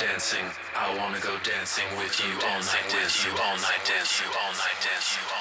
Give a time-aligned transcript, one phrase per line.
[0.00, 0.46] dancing.
[0.74, 4.52] I wanna go dancing with you all night, dance you all night, dance you all
[4.52, 5.39] night, dance you all night.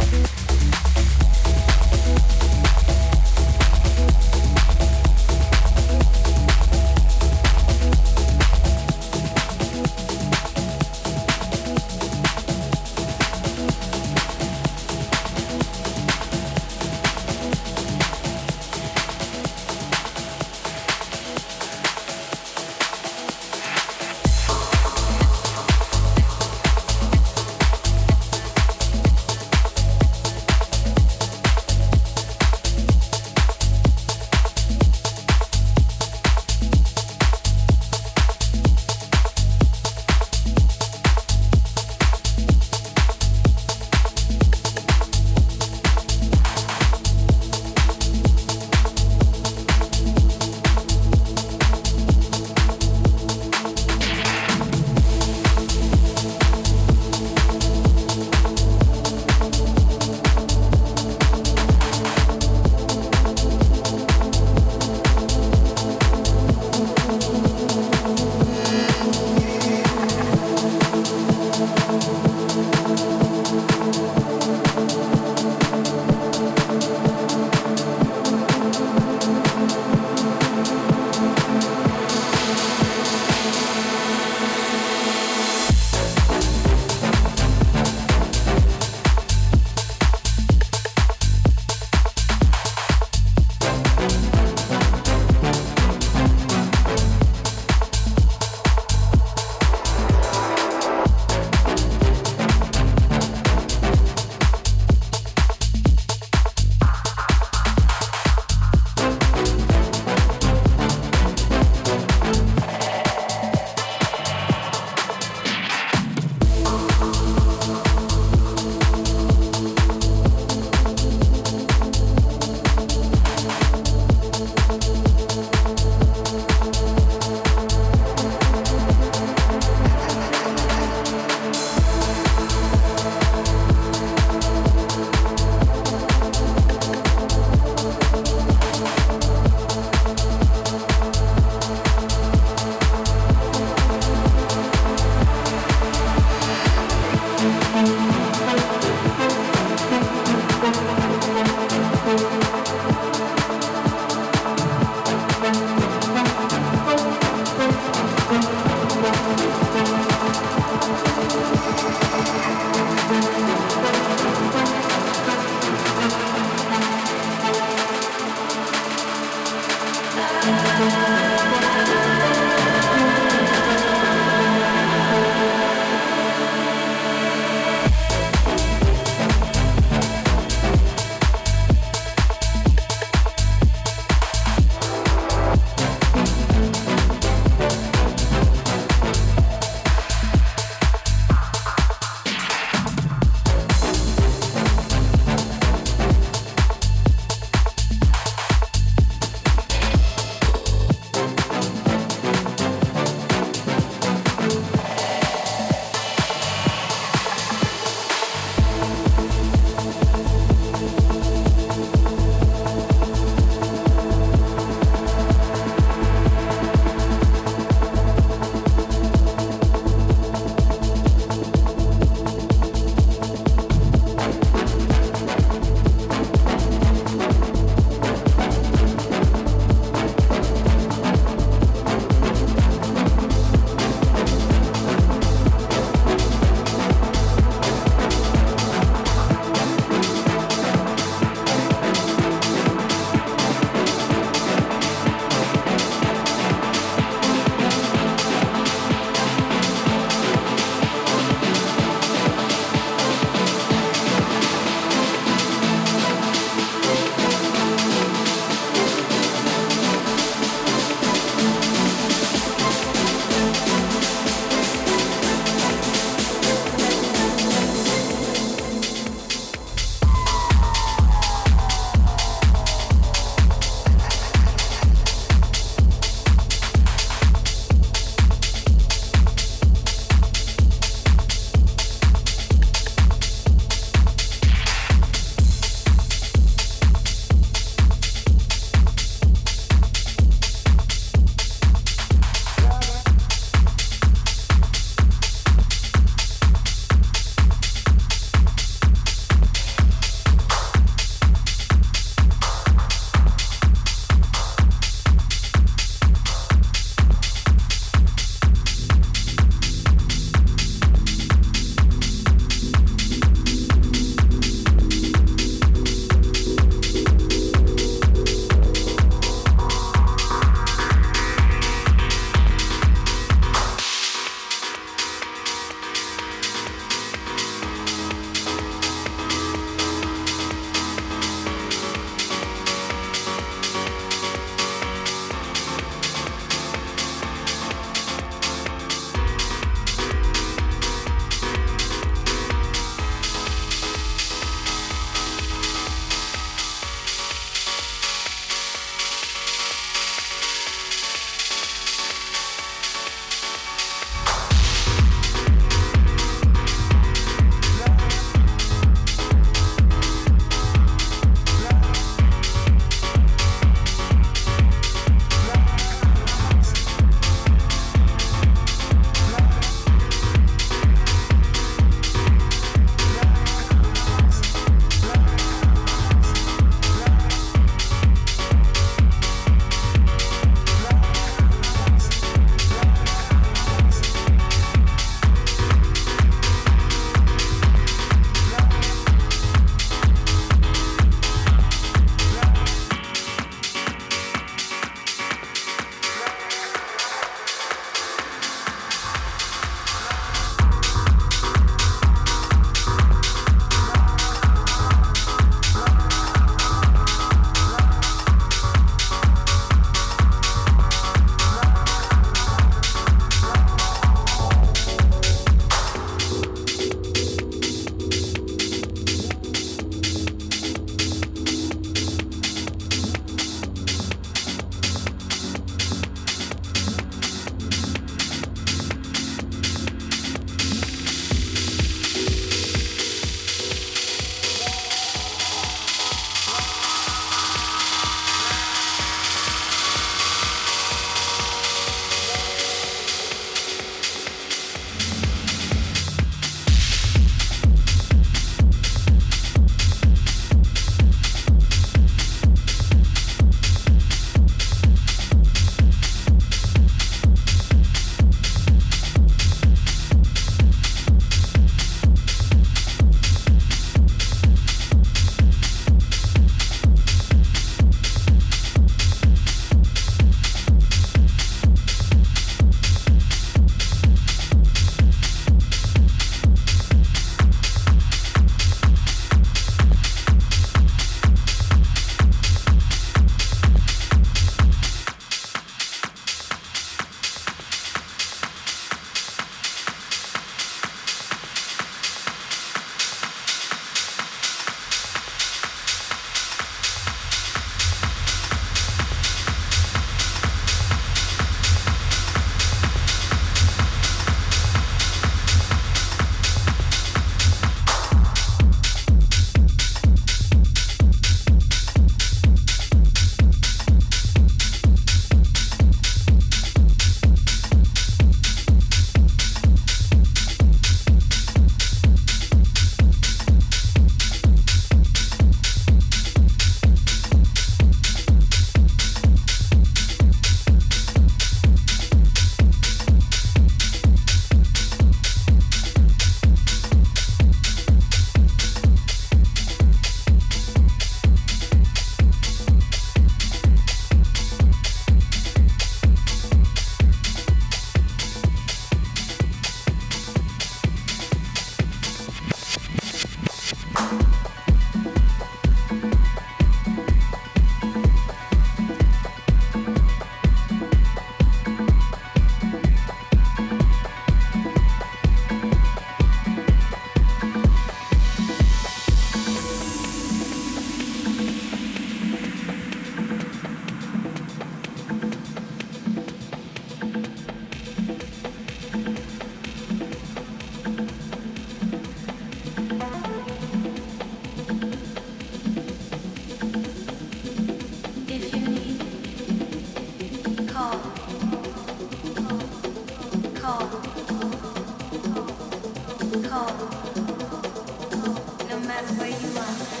[599.17, 600.00] 可以吗？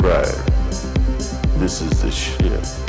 [0.00, 0.26] Right.
[1.58, 2.87] This is the shit.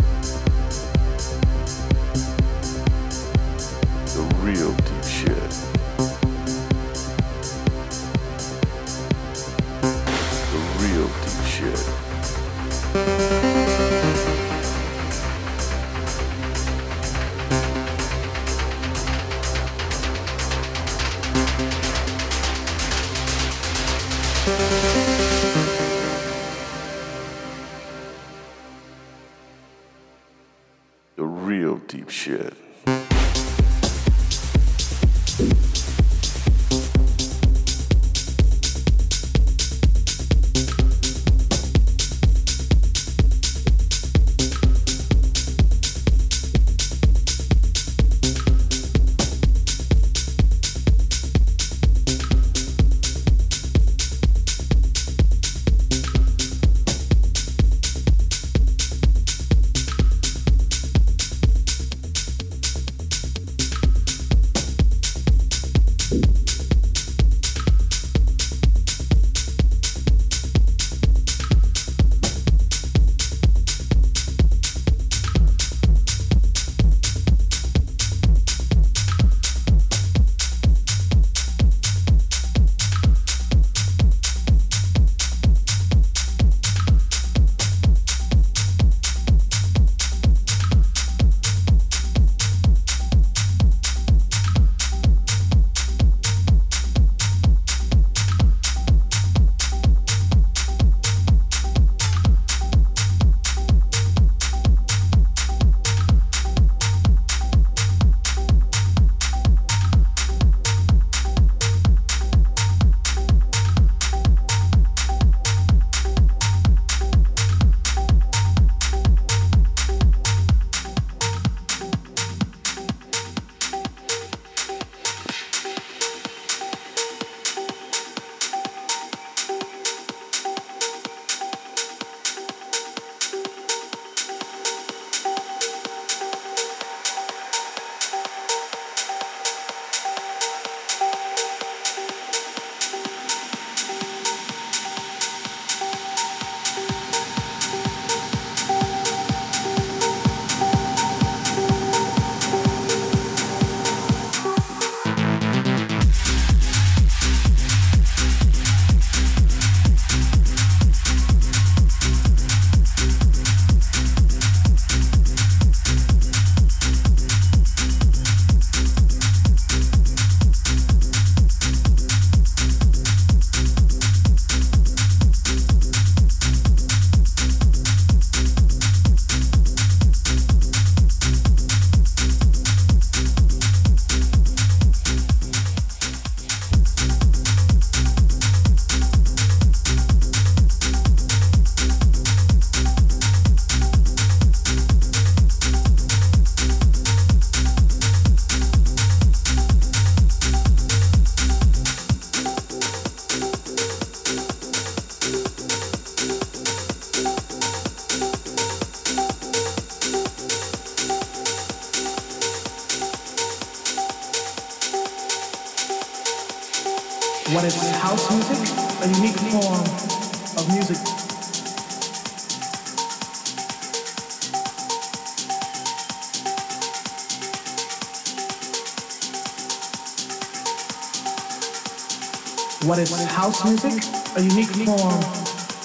[232.86, 233.91] What is house music?
[234.38, 235.21] A unique form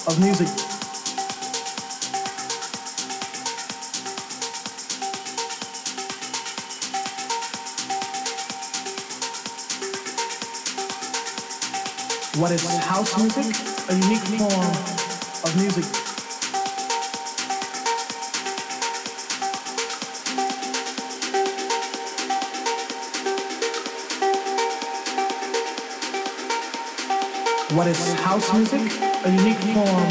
[0.07, 0.47] of music.
[12.39, 13.55] What is house music?
[13.89, 14.71] A unique form
[15.43, 16.04] of music.
[27.75, 28.79] What is house music?
[29.25, 30.07] A unique form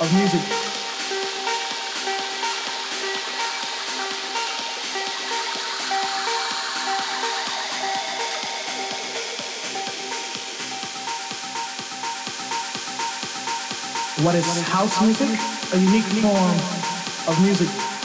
[0.00, 0.40] of music.
[14.24, 15.38] What is house music?
[15.74, 16.56] A unique form
[17.28, 17.95] of music.